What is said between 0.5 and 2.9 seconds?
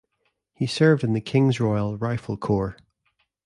He served in the King's Royal Rifle Corps.